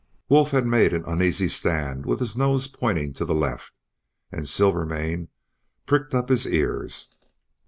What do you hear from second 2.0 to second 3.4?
with his nose pointing to the